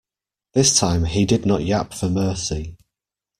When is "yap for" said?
1.63-2.09